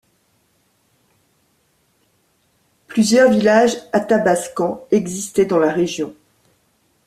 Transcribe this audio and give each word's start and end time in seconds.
Plusieurs 2.87 3.29
villages 3.29 3.77
athabaskans 3.93 4.79
existaient 4.89 5.45
dans 5.45 5.59
la 5.59 5.71
région. 5.71 6.15